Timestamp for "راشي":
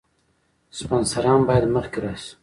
2.03-2.31